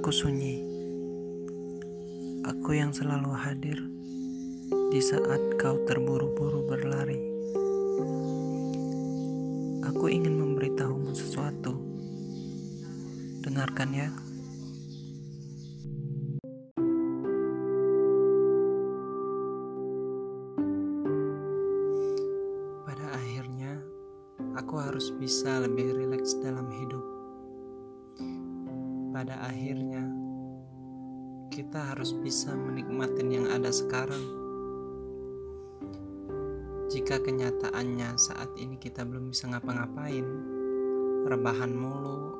Aku 0.00 0.08
sunyi. 0.08 0.64
Aku 2.40 2.72
yang 2.72 2.88
selalu 2.88 3.36
hadir 3.36 3.76
di 4.88 5.00
saat 5.04 5.60
kau 5.60 5.76
terburu-buru 5.84 6.64
berlari. 6.64 7.20
Aku 9.92 10.08
ingin 10.08 10.40
memberitahumu 10.40 11.12
sesuatu. 11.12 11.76
Dengarkan 13.44 13.92
ya. 13.92 14.08
Pada 22.88 23.06
akhirnya, 23.20 23.84
aku 24.56 24.80
harus 24.80 25.12
bisa 25.20 25.60
lebih 25.60 25.92
rileks 25.92 26.40
dalam 26.40 26.72
hidup. 26.72 27.19
Pada 29.20 29.36
akhirnya, 29.52 30.00
kita 31.52 31.92
harus 31.92 32.16
bisa 32.24 32.56
menikmati 32.56 33.20
yang 33.28 33.52
ada 33.52 33.68
sekarang. 33.68 34.24
Jika 36.88 37.20
kenyataannya 37.20 38.16
saat 38.16 38.48
ini 38.56 38.80
kita 38.80 39.04
belum 39.04 39.28
bisa 39.28 39.52
ngapa-ngapain, 39.52 40.24
rebahan 41.28 41.68
mulu, 41.68 42.32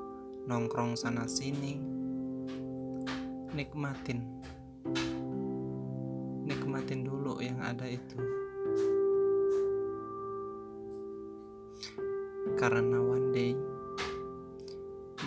nongkrong 0.48 0.96
sana-sini, 0.96 1.76
nikmatin. 3.52 4.24
Nikmatin 6.48 7.04
dulu 7.04 7.44
yang 7.44 7.60
ada 7.60 7.84
itu. 7.92 8.16
Karena 12.56 13.04
one 13.04 13.36
day 13.36 13.52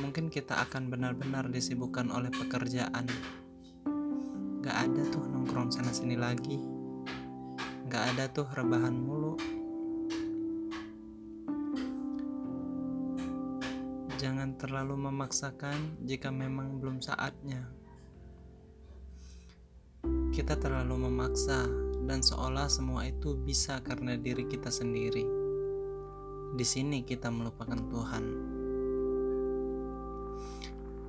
mungkin 0.02 0.34
kita 0.34 0.58
akan 0.66 0.90
benar-benar 0.90 1.52
disibukkan 1.54 2.10
oleh 2.10 2.34
pekerjaan. 2.34 3.06
Gak 4.64 4.78
ada 4.90 5.02
tuh 5.12 5.22
nongkrong 5.28 5.70
sana 5.70 5.94
sini 5.94 6.18
lagi. 6.18 6.58
Gak 7.92 8.16
ada 8.16 8.26
tuh 8.32 8.48
rebahan 8.48 8.96
mulu. 8.96 9.38
Jangan 14.18 14.56
terlalu 14.56 14.96
memaksakan 15.12 16.00
jika 16.08 16.32
memang 16.32 16.80
belum 16.80 17.04
saatnya. 17.04 17.68
Kita 20.32 20.58
terlalu 20.58 21.12
memaksa 21.12 21.68
dan 22.08 22.24
seolah 22.24 22.72
semua 22.72 23.06
itu 23.06 23.36
bisa 23.36 23.84
karena 23.84 24.16
diri 24.16 24.48
kita 24.48 24.72
sendiri. 24.72 25.28
Di 26.56 26.66
sini 26.66 27.04
kita 27.04 27.30
melupakan 27.30 27.78
Tuhan. 27.78 28.63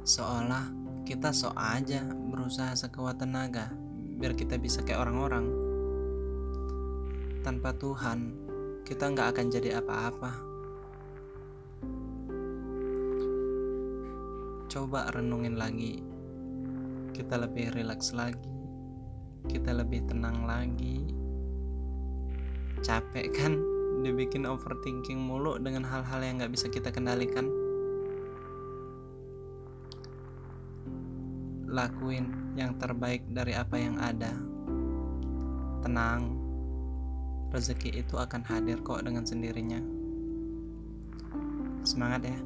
Seolah 0.04 0.68
kita 1.08 1.32
sok 1.32 1.56
aja 1.56 2.04
berusaha 2.04 2.76
sekuat 2.76 3.24
tenaga 3.24 3.72
biar 4.20 4.36
kita 4.36 4.60
bisa 4.60 4.84
kayak 4.84 5.00
orang-orang. 5.00 5.48
Tanpa 7.40 7.72
Tuhan, 7.72 8.36
kita 8.84 9.08
nggak 9.08 9.32
akan 9.32 9.46
jadi 9.48 9.80
apa-apa. 9.80 10.32
Coba 14.68 15.08
renungin 15.16 15.56
lagi. 15.56 16.04
Kita 17.16 17.40
lebih 17.40 17.72
rileks 17.72 18.12
lagi. 18.12 18.52
Kita 19.48 19.72
lebih 19.72 20.04
tenang 20.04 20.44
lagi. 20.44 21.00
Capek 22.84 23.32
kan 23.32 23.56
dibikin 24.04 24.44
overthinking 24.44 25.16
mulu 25.16 25.56
dengan 25.56 25.88
hal-hal 25.88 26.20
yang 26.20 26.44
nggak 26.44 26.52
bisa 26.52 26.68
kita 26.68 26.92
kendalikan? 26.92 27.63
Lakuin 31.68 32.54
yang 32.58 32.76
terbaik 32.78 33.24
dari 33.30 33.56
apa 33.56 33.76
yang 33.78 33.96
ada. 34.00 34.32
Tenang, 35.84 36.38
rezeki 37.52 38.02
itu 38.02 38.16
akan 38.16 38.42
hadir 38.44 38.80
kok 38.82 39.04
dengan 39.04 39.22
sendirinya. 39.22 39.80
Semangat 41.84 42.24
ya! 42.26 42.38